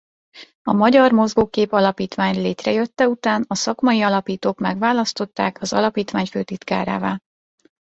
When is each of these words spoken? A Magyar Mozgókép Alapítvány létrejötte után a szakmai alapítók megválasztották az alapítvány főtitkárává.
A 0.63 0.73
Magyar 0.73 1.11
Mozgókép 1.11 1.71
Alapítvány 1.71 2.41
létrejötte 2.41 3.07
után 3.07 3.45
a 3.47 3.55
szakmai 3.55 4.01
alapítók 4.01 4.59
megválasztották 4.59 5.61
az 5.61 5.73
alapítvány 5.73 6.25
főtitkárává. 6.25 7.17